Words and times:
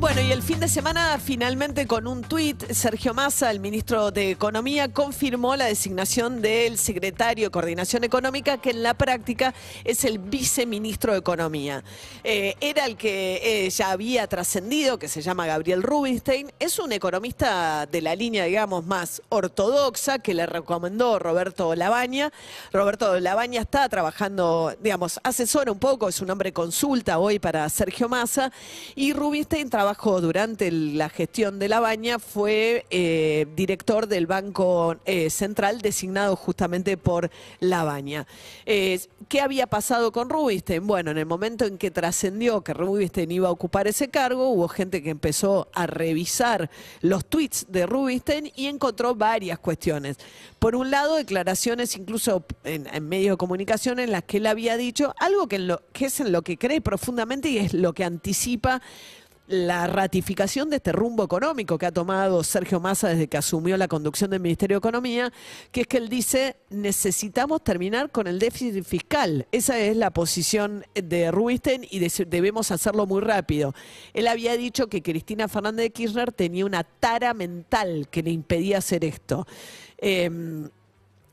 Bueno, 0.00 0.22
y 0.22 0.32
el 0.32 0.42
fin 0.42 0.58
de 0.58 0.66
semana 0.66 1.18
finalmente 1.22 1.86
con 1.86 2.06
un 2.06 2.22
tuit, 2.22 2.72
Sergio 2.72 3.12
Massa, 3.12 3.50
el 3.50 3.60
ministro 3.60 4.10
de 4.10 4.30
Economía, 4.30 4.88
confirmó 4.88 5.56
la 5.56 5.66
designación 5.66 6.40
del 6.40 6.78
secretario 6.78 7.48
de 7.48 7.50
Coordinación 7.50 8.02
Económica, 8.02 8.56
que 8.56 8.70
en 8.70 8.82
la 8.82 8.94
práctica 8.94 9.52
es 9.84 10.06
el 10.06 10.18
viceministro 10.18 11.12
de 11.12 11.18
Economía. 11.18 11.84
Eh, 12.24 12.54
era 12.62 12.86
el 12.86 12.96
que 12.96 13.66
eh, 13.66 13.68
ya 13.68 13.90
había 13.90 14.26
trascendido, 14.26 14.98
que 14.98 15.06
se 15.06 15.20
llama 15.20 15.44
Gabriel 15.44 15.82
Rubinstein. 15.82 16.50
Es 16.58 16.78
un 16.78 16.92
economista 16.92 17.84
de 17.84 18.00
la 18.00 18.16
línea, 18.16 18.46
digamos, 18.46 18.86
más 18.86 19.20
ortodoxa, 19.28 20.18
que 20.18 20.32
le 20.32 20.46
recomendó 20.46 21.18
Roberto 21.18 21.74
Labaña. 21.74 22.32
Roberto 22.72 23.20
Labaña 23.20 23.60
está 23.60 23.86
trabajando, 23.90 24.74
digamos, 24.80 25.20
asesora 25.24 25.70
un 25.70 25.78
poco, 25.78 26.08
es 26.08 26.22
un 26.22 26.30
hombre 26.30 26.54
consulta 26.54 27.18
hoy 27.18 27.38
para 27.38 27.68
Sergio 27.68 28.08
Massa, 28.08 28.50
y 28.94 29.12
Rubinstein 29.12 29.68
durante 30.20 30.70
la 30.70 31.08
gestión 31.08 31.58
de 31.58 31.68
la 31.68 31.80
baña, 31.80 32.18
fue 32.18 32.86
eh, 32.90 33.46
director 33.56 34.06
del 34.06 34.26
Banco 34.26 34.96
eh, 35.04 35.30
Central 35.30 35.80
designado 35.80 36.36
justamente 36.36 36.96
por 36.96 37.30
la 37.60 37.84
baña. 37.84 38.26
¿Qué 39.30 39.40
había 39.40 39.68
pasado 39.68 40.10
con 40.10 40.28
Rubinstein? 40.28 40.86
Bueno, 40.86 41.12
en 41.12 41.18
el 41.18 41.26
momento 41.26 41.64
en 41.64 41.78
que 41.78 41.90
trascendió 41.90 42.62
que 42.62 42.74
Rubinstein 42.74 43.30
iba 43.30 43.48
a 43.48 43.52
ocupar 43.52 43.86
ese 43.86 44.08
cargo, 44.08 44.48
hubo 44.48 44.66
gente 44.66 45.02
que 45.02 45.10
empezó 45.10 45.68
a 45.72 45.86
revisar 45.86 46.70
los 47.00 47.24
tweets 47.24 47.66
de 47.68 47.86
Rubinstein 47.86 48.50
y 48.56 48.66
encontró 48.66 49.14
varias 49.14 49.58
cuestiones. 49.58 50.16
Por 50.58 50.74
un 50.74 50.90
lado, 50.90 51.16
declaraciones 51.16 51.96
incluso 51.96 52.44
en, 52.64 52.86
medios 53.08 53.34
de 53.34 53.38
comunicación 53.38 53.98
en 53.98 54.10
las 54.10 54.24
que 54.24 54.38
él 54.38 54.46
había 54.46 54.76
dicho 54.76 55.14
algo 55.18 55.46
que 55.48 56.06
es 56.06 56.20
en 56.20 56.32
lo 56.32 56.42
que 56.42 56.58
cree 56.58 56.80
profundamente 56.80 57.48
y 57.50 57.58
es 57.58 57.72
lo 57.72 57.92
que 57.92 58.04
anticipa 58.04 58.82
la 59.50 59.88
ratificación 59.88 60.70
de 60.70 60.76
este 60.76 60.92
rumbo 60.92 61.24
económico 61.24 61.76
que 61.76 61.84
ha 61.86 61.90
tomado 61.90 62.44
Sergio 62.44 62.78
Massa 62.78 63.08
desde 63.08 63.26
que 63.26 63.36
asumió 63.36 63.76
la 63.76 63.88
conducción 63.88 64.30
del 64.30 64.38
Ministerio 64.38 64.76
de 64.76 64.78
Economía, 64.78 65.32
que 65.72 65.80
es 65.80 65.86
que 65.88 65.96
él 65.96 66.08
dice, 66.08 66.54
necesitamos 66.70 67.64
terminar 67.64 68.10
con 68.10 68.28
el 68.28 68.38
déficit 68.38 68.84
fiscal. 68.84 69.48
Esa 69.50 69.76
es 69.80 69.96
la 69.96 70.10
posición 70.12 70.84
de 70.94 71.32
Rubinstein 71.32 71.84
y 71.90 71.98
de- 71.98 72.26
debemos 72.28 72.70
hacerlo 72.70 73.06
muy 73.06 73.20
rápido. 73.22 73.74
Él 74.14 74.28
había 74.28 74.56
dicho 74.56 74.86
que 74.86 75.02
Cristina 75.02 75.48
Fernández 75.48 75.82
de 75.86 75.90
Kirchner 75.90 76.30
tenía 76.30 76.64
una 76.64 76.84
tara 76.84 77.34
mental 77.34 78.06
que 78.08 78.22
le 78.22 78.30
impedía 78.30 78.78
hacer 78.78 79.04
esto. 79.04 79.46
Em, 79.98 80.68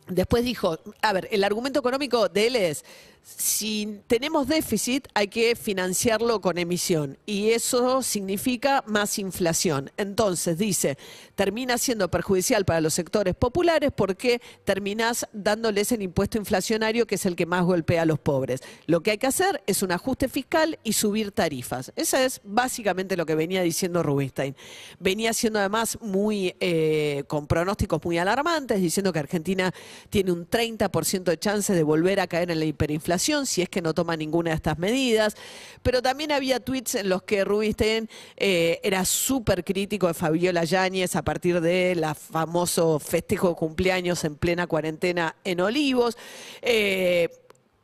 Después 0.09 0.45
dijo, 0.45 0.79
a 1.01 1.11
ver, 1.11 1.27
el 1.31 1.43
argumento 1.43 1.79
económico 1.81 2.29
de 2.29 2.47
él 2.47 2.55
es, 2.55 2.85
si 3.27 3.99
tenemos 4.07 4.47
déficit 4.47 5.09
hay 5.13 5.27
que 5.27 5.57
financiarlo 5.57 6.39
con 6.39 6.57
emisión 6.57 7.17
y 7.25 7.49
eso 7.49 8.01
significa 8.01 8.85
más 8.87 9.19
inflación. 9.19 9.91
Entonces 9.97 10.57
dice, 10.57 10.97
termina 11.35 11.77
siendo 11.77 12.09
perjudicial 12.09 12.63
para 12.63 12.79
los 12.79 12.93
sectores 12.93 13.35
populares 13.35 13.91
porque 13.93 14.41
terminás 14.63 15.27
dándoles 15.33 15.91
el 15.91 16.03
impuesto 16.03 16.37
inflacionario 16.37 17.05
que 17.05 17.15
es 17.15 17.25
el 17.25 17.35
que 17.35 17.45
más 17.45 17.65
golpea 17.65 18.03
a 18.03 18.05
los 18.05 18.17
pobres. 18.17 18.61
Lo 18.85 19.01
que 19.01 19.11
hay 19.11 19.17
que 19.17 19.27
hacer 19.27 19.61
es 19.67 19.83
un 19.83 19.91
ajuste 19.91 20.29
fiscal 20.29 20.79
y 20.85 20.93
subir 20.93 21.33
tarifas. 21.33 21.91
Esa 21.97 22.23
es 22.23 22.39
básicamente 22.45 23.17
lo 23.17 23.25
que 23.25 23.35
venía 23.35 23.61
diciendo 23.61 24.03
Rubinstein. 24.03 24.55
Venía 24.99 25.33
siendo 25.33 25.59
además 25.59 25.97
muy 25.99 26.55
eh, 26.61 27.25
con 27.27 27.45
pronósticos 27.45 27.99
muy 28.05 28.17
alarmantes, 28.19 28.79
diciendo 28.79 29.11
que 29.11 29.19
Argentina 29.19 29.73
tiene 30.09 30.31
un 30.31 30.49
30% 30.49 31.23
de 31.23 31.37
chances 31.37 31.75
de 31.75 31.83
volver 31.83 32.21
a 32.21 32.27
caer 32.27 32.51
en 32.51 32.59
la 32.59 32.65
hiperinflación 32.65 33.16
si 33.45 33.61
es 33.61 33.69
que 33.69 33.81
no 33.81 33.93
toma 33.93 34.15
ninguna 34.15 34.51
de 34.51 34.55
estas 34.55 34.77
medidas. 34.77 35.35
Pero 35.83 36.01
también 36.01 36.31
había 36.31 36.59
tweets 36.59 36.95
en 36.95 37.09
los 37.09 37.23
que 37.23 37.43
Rubinstein 37.43 38.09
eh, 38.35 38.79
era 38.83 39.05
súper 39.05 39.63
crítico 39.63 40.07
de 40.07 40.13
Fabiola 40.13 40.63
Yáñez 40.63 41.15
a 41.15 41.23
partir 41.23 41.61
de 41.61 41.95
la 41.95 42.15
famoso 42.15 42.99
festejo 42.99 43.49
de 43.49 43.55
cumpleaños 43.55 44.23
en 44.23 44.35
plena 44.35 44.67
cuarentena 44.67 45.35
en 45.43 45.61
Olivos. 45.61 46.17
Eh, 46.61 47.29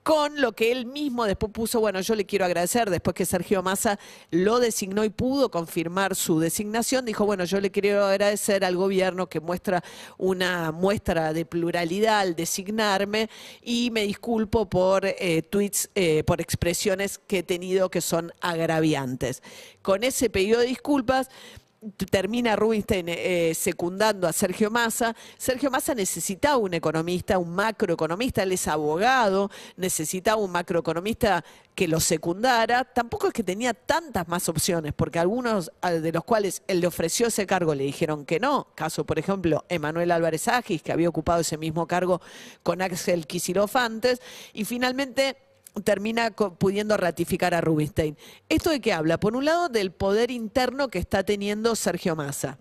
con 0.03 0.39
lo 0.41 0.51
que 0.51 0.71
él 0.71 0.85
mismo 0.85 1.25
después 1.25 1.51
puso, 1.51 1.79
bueno, 1.79 2.01
yo 2.01 2.15
le 2.15 2.25
quiero 2.25 2.45
agradecer, 2.45 2.89
después 2.89 3.15
que 3.15 3.25
Sergio 3.25 3.63
Massa 3.63 3.97
lo 4.31 4.59
designó 4.59 5.05
y 5.05 5.09
pudo 5.09 5.49
confirmar 5.49 6.15
su 6.15 6.39
designación, 6.39 7.05
dijo, 7.05 7.25
bueno, 7.25 7.45
yo 7.45 7.61
le 7.61 7.71
quiero 7.71 8.05
agradecer 8.05 8.65
al 8.65 8.75
gobierno 8.75 9.27
que 9.27 9.39
muestra 9.39 9.83
una 10.17 10.71
muestra 10.71 11.31
de 11.33 11.45
pluralidad 11.45 12.19
al 12.19 12.35
designarme 12.35 13.29
y 13.61 13.91
me 13.91 14.03
disculpo 14.03 14.69
por 14.69 15.05
eh, 15.05 15.41
tweets, 15.49 15.89
eh, 15.95 16.23
por 16.25 16.41
expresiones 16.41 17.17
que 17.17 17.39
he 17.39 17.43
tenido 17.43 17.89
que 17.89 18.01
son 18.01 18.33
agraviantes. 18.41 19.41
Con 19.81 20.03
ese 20.03 20.29
pedido 20.29 20.59
de 20.59 20.67
disculpas, 20.67 21.29
termina 22.09 22.55
Rubinstein 22.55 23.05
eh, 23.09 23.53
secundando 23.55 24.27
a 24.27 24.33
Sergio 24.33 24.69
Massa. 24.71 25.15
Sergio 25.37 25.69
Massa 25.69 25.93
necesitaba 25.95 26.57
un 26.57 26.73
economista, 26.73 27.37
un 27.37 27.53
macroeconomista, 27.53 28.43
él 28.43 28.51
es 28.51 28.67
abogado, 28.67 29.49
necesitaba 29.77 30.41
un 30.41 30.51
macroeconomista 30.51 31.43
que 31.75 31.87
lo 31.87 31.99
secundara. 31.99 32.83
Tampoco 32.83 33.27
es 33.27 33.33
que 33.33 33.43
tenía 33.43 33.73
tantas 33.73 34.27
más 34.27 34.47
opciones, 34.49 34.93
porque 34.93 35.19
algunos 35.19 35.71
de 35.81 36.11
los 36.11 36.23
cuales 36.23 36.63
él 36.67 36.81
le 36.81 36.87
ofreció 36.87 37.27
ese 37.27 37.45
cargo 37.45 37.73
le 37.75 37.83
dijeron 37.83 38.25
que 38.25 38.39
no. 38.39 38.67
Caso, 38.75 39.05
por 39.05 39.19
ejemplo, 39.19 39.65
Emanuel 39.69 40.11
Álvarez 40.11 40.47
Agis, 40.47 40.81
que 40.81 40.91
había 40.91 41.09
ocupado 41.09 41.41
ese 41.41 41.57
mismo 41.57 41.87
cargo 41.87 42.21
con 42.61 42.81
Axel 42.81 43.27
Kicillof 43.27 43.75
antes. 43.75 44.21
Y 44.53 44.65
finalmente 44.65 45.37
termina 45.83 46.31
pudiendo 46.31 46.97
ratificar 46.97 47.53
a 47.53 47.61
Rubinstein. 47.61 48.17
¿Esto 48.49 48.69
de 48.69 48.79
qué 48.79 48.93
habla? 48.93 49.19
Por 49.19 49.35
un 49.35 49.45
lado, 49.45 49.69
del 49.69 49.91
poder 49.91 50.31
interno 50.31 50.89
que 50.89 50.99
está 50.99 51.23
teniendo 51.23 51.75
Sergio 51.75 52.15
Massa. 52.15 52.59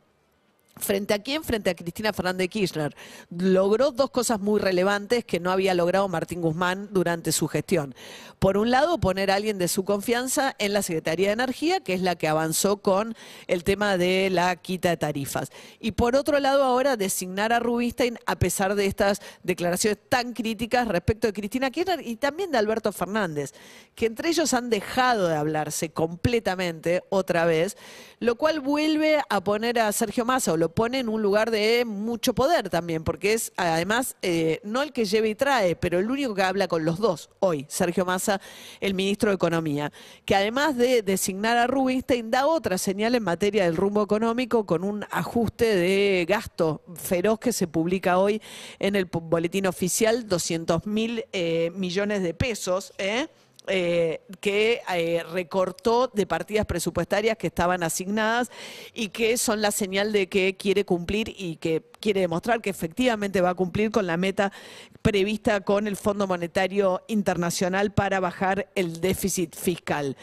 ¿Frente 0.77 1.13
a 1.13 1.19
quién? 1.19 1.45
Frente 1.45 1.69
a 1.69 1.75
Cristina 1.75 2.13
Fernández 2.13 2.39
de 2.39 2.49
Kirchner. 2.49 2.97
Logró 3.31 3.91
dos 3.93 4.11
cosas 4.11 4.41
muy 4.41 4.59
relevantes 4.59 5.25
que 5.25 5.39
no 5.39 5.51
había 5.51 5.75
logrado 5.75 6.09
Martín 6.09 6.41
Guzmán 6.41 6.89
durante 6.93 7.31
su 7.31 7.47
gestión. 7.47 7.95
Por 8.39 8.57
un 8.57 8.71
lado, 8.71 8.99
poner 8.99 9.31
a 9.31 9.35
alguien 9.35 9.59
de 9.59 9.69
su 9.69 9.85
confianza 9.85 10.57
en 10.59 10.73
la 10.73 10.83
Secretaría 10.83 11.29
de 11.29 11.35
Energía, 11.35 11.81
que 11.81 11.93
es 11.93 12.01
la 12.01 12.17
que 12.17 12.27
avanzó 12.27 12.79
con 12.79 13.15
el 13.47 13.65
tema 13.65 13.99
de 13.99 14.31
la 14.31 14.57
quita 14.57 14.89
de 14.89 14.97
tarifas. 14.97 15.51
Y 15.79 15.93
por 15.93 16.17
otro 16.17 16.41
lado, 16.41 16.65
ahora 16.65 16.97
designar 16.97 17.53
a 17.53 17.61
Rubinstein 17.61 18.19
a 18.27 18.37
pesar 18.37 18.75
de 18.75 18.87
estas 18.87 19.21
declaraciones 19.43 19.99
tan 20.09 20.33
críticas 20.33 20.89
respecto 20.89 21.27
de 21.27 21.35
Cristina 21.35 21.71
Kirchner 21.71 22.05
y 22.05 22.17
también 22.17 22.51
de 22.51 22.59
Alberto 22.59 22.93
Fernández, 22.93 23.53
que 23.95 24.07
entre 24.07 24.31
ellos 24.31 24.55
han 24.55 24.71
dejado 24.71 25.29
de 25.29 25.37
hablarse 25.37 25.91
completamente 25.91 27.05
otra 27.11 27.45
vez, 27.45 27.77
lo 28.21 28.37
cual 28.37 28.61
vuelve 28.61 29.21
a 29.29 29.45
poner 29.45 29.79
a 29.79 29.93
Sergio 29.93 30.25
Massa 30.25 30.53
lo 30.63 30.69
pone 30.69 31.01
en 31.01 31.09
un 31.09 31.21
lugar 31.23 31.51
de 31.51 31.85
mucho 31.85 32.37
poder 32.37 32.71
también, 32.71 33.03
porque 33.03 33.33
es 33.33 33.53
además 33.57 34.15
eh, 34.23 34.61
no 34.63 34.81
el 34.83 34.93
que 34.93 35.07
lleva 35.07 35.27
y 35.27 35.35
trae, 35.35 35.75
pero 35.75 35.99
el 35.99 36.09
único 36.09 36.37
que 36.37 36.43
habla 36.43 36.69
con 36.69 36.85
los 36.85 37.01
dos 37.01 37.31
hoy, 37.41 37.67
Sergio 37.69 38.05
Massa, 38.05 38.41
el 38.79 38.95
ministro 38.95 39.31
de 39.31 39.35
Economía, 39.35 39.93
que 40.25 40.37
además 40.37 40.77
de 40.77 41.03
designar 41.03 41.59
a 41.59 41.67
Rubinstein, 41.67 42.31
da 42.31 42.47
otra 42.47 42.79
señal 42.79 43.17
en 43.17 43.25
materia 43.25 43.65
del 43.65 43.75
rumbo 43.75 44.05
económico 44.05 44.65
con 44.65 44.85
un 44.85 45.05
ajuste 45.11 45.75
de 45.75 46.27
gasto 46.29 46.85
feroz 46.95 47.41
que 47.41 47.53
se 47.53 47.67
publica 47.67 48.19
hoy 48.19 48.41
en 48.79 48.95
el 48.95 49.07
boletín 49.07 49.67
oficial, 49.67 50.29
200 50.29 50.87
mil 50.87 51.25
eh, 51.33 51.73
millones 51.75 52.23
de 52.23 52.35
pesos. 52.35 52.93
¿eh? 52.99 53.27
Eh, 53.69 54.21
que 54.41 54.83
eh, 54.93 55.23
recortó 55.31 56.09
de 56.09 56.27
partidas 56.27 56.67
presupuestarias 56.67 57.37
que 57.37 57.47
estaban 57.47 57.85
asignadas 57.85 58.51
y 58.93 59.11
que 59.11 59.37
son 59.39 59.63
la 59.63 59.71
señal 59.71 60.13
de 60.13 60.29
que 60.29 60.57
quiere 60.57 60.85
cumplir 60.85 61.33
y 61.37 61.57
que 61.57 61.92
quiere 62.03 62.21
demostrar 62.21 62.61
que 62.61 62.69
efectivamente 62.69 63.41
va 63.41 63.51
a 63.51 63.55
cumplir 63.55 63.91
con 63.91 64.07
la 64.07 64.19
meta 64.19 64.53
prevista 65.01 65.63
con 65.63 65.87
el 65.87 65.97
Fondo 65.97 66.27
Monetario 66.27 67.03
Internacional 67.09 67.93
para 67.93 68.21
bajar 68.21 68.69
el 68.75 69.01
déficit 69.01 69.57
fiscal. 69.57 70.17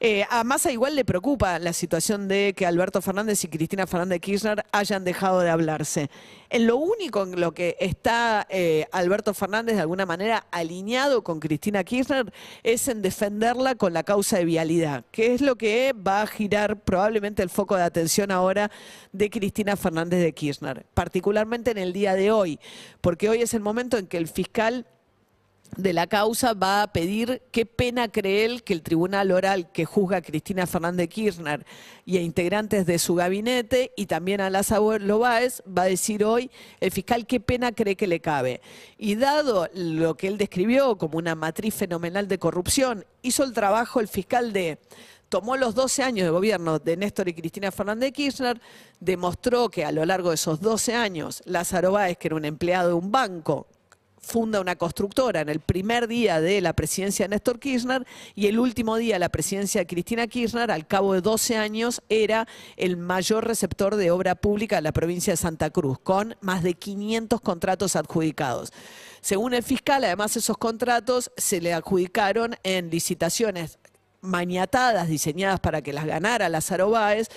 Eh, 0.00 0.24
a 0.30 0.44
igual 0.70 0.94
le 0.94 1.04
preocupa 1.04 1.58
la 1.58 1.72
situación 1.72 2.28
de 2.28 2.54
que 2.56 2.66
Alberto 2.66 3.02
Fernández 3.02 3.42
y 3.44 3.48
Cristina 3.48 3.86
Fernández 3.86 4.16
de 4.16 4.20
Kirchner 4.20 4.64
hayan 4.72 5.04
dejado 5.04 5.40
de 5.40 5.50
hablarse. 5.50 6.08
En 6.50 6.66
lo 6.66 6.76
único 6.76 7.24
en 7.24 7.40
lo 7.40 7.52
que 7.52 7.76
está 7.80 8.46
eh, 8.48 8.86
Alberto 8.92 9.34
Fernández 9.34 9.74
de 9.74 9.82
alguna 9.82 10.06
manera 10.06 10.46
alineado 10.50 11.22
con 11.22 11.40
Cristina 11.40 11.84
Kirchner 11.84 12.32
es 12.62 12.88
en 12.88 13.02
defenderla 13.02 13.74
con 13.74 13.92
la 13.92 14.02
causa 14.02 14.38
de 14.38 14.44
vialidad, 14.44 15.04
que 15.10 15.34
es 15.34 15.40
lo 15.40 15.56
que 15.56 15.92
va 15.94 16.22
a 16.22 16.26
girar 16.26 16.80
probablemente 16.80 17.42
el 17.42 17.50
foco 17.50 17.76
de 17.76 17.82
atención 17.82 18.30
ahora 18.30 18.70
de 19.12 19.28
Cristina 19.30 19.76
Fernández 19.76 20.22
de 20.22 20.32
Kirchner, 20.32 20.86
particularmente 21.18 21.72
en 21.72 21.78
el 21.78 21.92
día 21.92 22.14
de 22.14 22.30
hoy, 22.30 22.60
porque 23.00 23.28
hoy 23.28 23.42
es 23.42 23.52
el 23.52 23.60
momento 23.60 23.98
en 23.98 24.06
que 24.06 24.18
el 24.18 24.28
fiscal 24.28 24.86
de 25.76 25.92
la 25.92 26.06
causa 26.06 26.54
va 26.54 26.82
a 26.82 26.92
pedir 26.92 27.42
qué 27.50 27.66
pena 27.66 28.08
cree 28.08 28.44
él 28.44 28.62
que 28.62 28.72
el 28.72 28.82
tribunal 28.82 29.32
oral 29.32 29.72
que 29.72 29.84
juzga 29.84 30.18
a 30.18 30.22
Cristina 30.22 30.64
Fernández 30.66 31.08
Kirchner 31.08 31.66
y 32.06 32.18
a 32.18 32.20
integrantes 32.20 32.86
de 32.86 33.00
su 33.00 33.16
gabinete 33.16 33.92
y 33.96 34.06
también 34.06 34.40
a 34.40 34.48
Lázaro 34.48 34.96
Lobaez 35.00 35.60
va 35.66 35.82
a 35.82 35.86
decir 35.86 36.22
hoy 36.24 36.52
el 36.78 36.92
fiscal 36.92 37.26
qué 37.26 37.40
pena 37.40 37.72
cree 37.72 37.96
que 37.96 38.06
le 38.06 38.20
cabe. 38.20 38.60
Y 38.96 39.16
dado 39.16 39.68
lo 39.74 40.16
que 40.16 40.28
él 40.28 40.38
describió 40.38 40.96
como 40.98 41.18
una 41.18 41.34
matriz 41.34 41.74
fenomenal 41.74 42.28
de 42.28 42.38
corrupción, 42.38 43.04
hizo 43.22 43.42
el 43.42 43.52
trabajo 43.52 43.98
el 43.98 44.06
fiscal 44.06 44.52
de 44.52 44.78
tomó 45.28 45.56
los 45.56 45.74
12 45.74 46.02
años 46.02 46.24
de 46.24 46.30
gobierno 46.30 46.78
de 46.78 46.96
Néstor 46.96 47.28
y 47.28 47.34
Cristina 47.34 47.70
Fernández 47.70 48.12
Kirchner, 48.12 48.60
demostró 49.00 49.68
que 49.68 49.84
a 49.84 49.92
lo 49.92 50.04
largo 50.04 50.30
de 50.30 50.36
esos 50.36 50.60
12 50.60 50.94
años 50.94 51.42
Lázaro 51.44 51.92
Báez, 51.92 52.18
que 52.18 52.28
era 52.28 52.36
un 52.36 52.44
empleado 52.44 52.88
de 52.88 52.94
un 52.94 53.10
banco, 53.10 53.66
funda 54.20 54.60
una 54.60 54.76
constructora 54.76 55.40
en 55.40 55.48
el 55.48 55.60
primer 55.60 56.06
día 56.06 56.40
de 56.40 56.60
la 56.60 56.74
presidencia 56.74 57.24
de 57.24 57.30
Néstor 57.30 57.58
Kirchner 57.58 58.06
y 58.34 58.46
el 58.46 58.58
último 58.58 58.96
día 58.96 59.14
de 59.14 59.20
la 59.20 59.30
presidencia 59.30 59.80
de 59.80 59.86
Cristina 59.86 60.26
Kirchner, 60.26 60.70
al 60.70 60.86
cabo 60.86 61.14
de 61.14 61.22
12 61.22 61.56
años, 61.56 62.02
era 62.08 62.46
el 62.76 62.96
mayor 62.96 63.46
receptor 63.46 63.96
de 63.96 64.10
obra 64.10 64.34
pública 64.34 64.76
de 64.76 64.82
la 64.82 64.92
provincia 64.92 65.32
de 65.32 65.38
Santa 65.38 65.70
Cruz, 65.70 65.98
con 65.98 66.36
más 66.40 66.62
de 66.62 66.74
500 66.74 67.40
contratos 67.40 67.96
adjudicados. 67.96 68.72
Según 69.20 69.54
el 69.54 69.62
fiscal, 69.62 70.04
además 70.04 70.36
esos 70.36 70.58
contratos 70.58 71.30
se 71.36 71.60
le 71.60 71.72
adjudicaron 71.72 72.56
en 72.62 72.90
licitaciones 72.90 73.78
maniatadas, 74.20 75.08
diseñadas 75.08 75.60
para 75.60 75.82
que 75.82 75.92
las 75.92 76.06
ganara 76.06 76.48
Lázaro 76.48 76.90
Báez, 76.90 77.28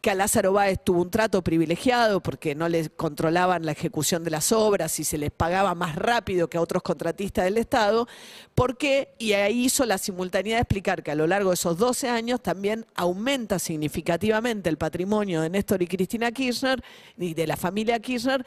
que 0.00 0.10
a 0.10 0.14
Lázaro 0.14 0.52
Báez 0.52 0.78
tuvo 0.82 1.02
un 1.02 1.10
trato 1.10 1.42
privilegiado 1.42 2.20
porque 2.20 2.54
no 2.54 2.68
les 2.68 2.88
controlaban 2.88 3.66
la 3.66 3.72
ejecución 3.72 4.22
de 4.22 4.30
las 4.30 4.52
obras 4.52 5.00
y 5.00 5.04
se 5.04 5.18
les 5.18 5.32
pagaba 5.32 5.74
más 5.74 5.96
rápido 5.96 6.48
que 6.48 6.56
a 6.56 6.60
otros 6.60 6.82
contratistas 6.82 7.44
del 7.44 7.58
Estado, 7.58 8.06
porque, 8.54 9.14
y 9.18 9.32
ahí 9.32 9.64
hizo 9.64 9.84
la 9.86 9.98
simultaneidad 9.98 10.58
de 10.58 10.62
explicar 10.62 11.02
que 11.02 11.10
a 11.10 11.16
lo 11.16 11.26
largo 11.26 11.50
de 11.50 11.54
esos 11.54 11.78
12 11.78 12.08
años 12.08 12.40
también 12.40 12.86
aumenta 12.94 13.58
significativamente 13.58 14.68
el 14.68 14.78
patrimonio 14.78 15.40
de 15.40 15.50
Néstor 15.50 15.82
y 15.82 15.88
Cristina 15.88 16.30
Kirchner 16.30 16.82
y 17.16 17.34
de 17.34 17.46
la 17.46 17.56
familia 17.56 17.98
Kirchner, 17.98 18.44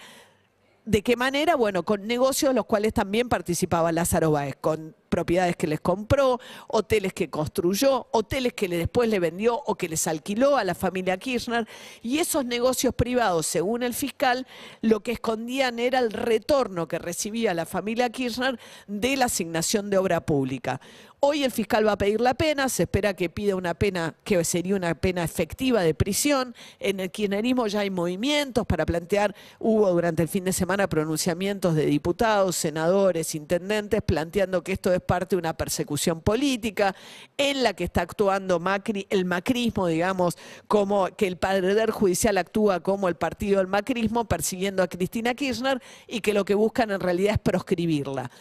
¿De 0.84 1.04
qué 1.04 1.16
manera? 1.16 1.56
Bueno, 1.56 1.84
con 1.84 2.08
negocios 2.08 2.56
los 2.56 2.66
cuales 2.66 2.92
también 2.92 3.30
participaba 3.30 3.92
Lázaro 3.92 4.32
Báez, 4.32 4.56
con 4.60 4.96
propiedades 5.12 5.58
que 5.58 5.68
les 5.68 5.82
compró, 5.82 6.40
hoteles 6.68 7.14
que 7.14 7.30
construyó, 7.30 8.08
hoteles 8.12 8.54
que 8.54 8.68
después 8.70 9.10
le 9.10 9.20
vendió 9.20 9.62
o 9.68 9.76
que 9.76 9.90
les 9.90 10.08
alquiló 10.08 10.58
a 10.58 10.64
la 10.64 10.74
familia 10.74 11.18
Kirchner. 11.18 11.68
Y 12.02 12.20
esos 12.20 12.46
negocios 12.46 12.96
privados, 12.96 13.46
según 13.46 13.84
el 13.84 13.94
fiscal, 13.94 14.48
lo 14.82 15.02
que 15.02 15.12
escondían 15.12 15.78
era 15.78 16.00
el 16.00 16.12
retorno 16.12 16.88
que 16.88 16.98
recibía 16.98 17.54
la 17.54 17.66
familia 17.66 18.10
Kirchner 18.10 18.58
de 18.88 19.18
la 19.18 19.26
asignación 19.26 19.90
de 19.90 19.98
obra 19.98 20.26
pública. 20.26 20.80
Hoy 21.24 21.44
el 21.44 21.52
fiscal 21.52 21.86
va 21.86 21.92
a 21.92 21.98
pedir 22.00 22.20
la 22.20 22.34
pena, 22.34 22.68
se 22.68 22.84
espera 22.84 23.14
que 23.14 23.30
pida 23.30 23.56
una 23.56 23.76
pena 23.76 24.16
que 24.24 24.44
sería 24.44 24.76
una 24.76 24.96
pena 24.96 25.24
efectiva 25.24 25.84
de 25.84 25.94
prisión. 25.94 26.56
En 26.80 27.00
el 27.00 27.12
kirchnerismo 27.12 27.68
ya 27.68 27.82
hay 27.82 27.92
movimientos 27.92 28.66
para 28.66 28.88
plantear, 28.88 29.36
hubo 29.60 29.88
durante 29.92 30.24
el 30.24 30.30
fin 30.30 30.46
de 30.46 30.52
semana 30.52 30.90
pronunciamientos 30.90 31.76
de 31.76 31.86
diputados, 31.86 32.56
senadores, 32.56 33.36
intendentes, 33.36 34.02
planteando 34.02 34.64
que 34.64 34.72
esto 34.72 34.92
es 34.92 35.01
parte 35.02 35.36
de 35.36 35.40
una 35.40 35.56
persecución 35.56 36.22
política 36.22 36.96
en 37.38 37.64
la 37.64 37.74
que 37.74 37.84
está 37.84 38.02
actuando 38.02 38.60
Macri, 38.60 39.08
el 39.10 39.26
macrismo, 39.26 39.88
digamos, 39.88 40.38
como 40.68 41.08
que 41.16 41.28
el 41.28 41.38
Poder 41.38 41.92
Judicial 41.92 42.38
actúa 42.38 42.80
como 42.80 43.08
el 43.08 43.16
partido 43.16 43.58
del 43.58 43.68
macrismo, 43.68 44.26
persiguiendo 44.26 44.84
a 44.84 44.88
Cristina 44.88 45.34
Kirchner 45.34 45.82
y 46.08 46.22
que 46.22 46.34
lo 46.34 46.46
que 46.46 46.56
buscan 46.56 46.92
en 46.92 47.00
realidad 47.00 47.34
es 47.34 47.40
proscribirla. 47.40 48.32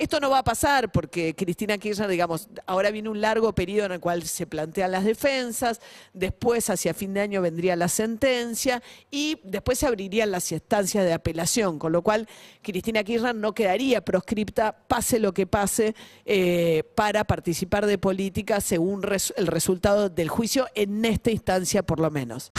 Esto 0.00 0.18
no 0.18 0.30
va 0.30 0.38
a 0.38 0.44
pasar 0.44 0.90
porque 0.90 1.34
Cristina 1.34 1.76
Kirchner, 1.76 2.08
digamos, 2.08 2.48
ahora 2.64 2.90
viene 2.90 3.10
un 3.10 3.20
largo 3.20 3.54
periodo 3.54 3.84
en 3.84 3.92
el 3.92 4.00
cual 4.00 4.22
se 4.22 4.46
plantean 4.46 4.92
las 4.92 5.04
defensas, 5.04 5.78
después 6.14 6.70
hacia 6.70 6.94
fin 6.94 7.12
de 7.12 7.20
año 7.20 7.42
vendría 7.42 7.76
la 7.76 7.86
sentencia 7.88 8.82
y 9.10 9.38
después 9.44 9.78
se 9.78 9.86
abrirían 9.86 10.30
las 10.30 10.50
instancias 10.52 11.04
de 11.04 11.12
apelación, 11.12 11.78
con 11.78 11.92
lo 11.92 12.00
cual 12.00 12.26
Cristina 12.62 13.04
Kirchner 13.04 13.34
no 13.34 13.52
quedaría 13.52 14.02
proscripta, 14.02 14.72
pase 14.88 15.18
lo 15.18 15.34
que 15.34 15.46
pase, 15.46 15.94
eh, 16.24 16.82
para 16.94 17.24
participar 17.24 17.84
de 17.84 17.98
política 17.98 18.62
según 18.62 19.02
el 19.36 19.46
resultado 19.48 20.08
del 20.08 20.30
juicio 20.30 20.66
en 20.74 21.04
esta 21.04 21.30
instancia 21.30 21.82
por 21.82 22.00
lo 22.00 22.10
menos. 22.10 22.52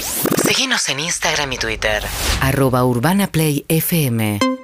Síguenos 0.48 0.88
en 0.90 1.00
Instagram 1.00 1.54
y 1.54 1.58
Twitter. 1.58 2.04
Arroba 2.40 2.86
Urbana 2.86 3.32
Play 3.32 3.66
FM. 3.68 4.61